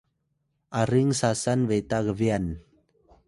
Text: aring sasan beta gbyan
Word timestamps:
aring 0.81 1.09
sasan 1.21 1.59
beta 1.69 1.99
gbyan 2.07 2.45